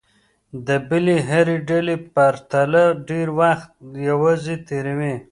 [0.67, 3.69] د بلې هرې ډلې پرتله ډېر وخت
[4.09, 5.15] یوازې تېروي.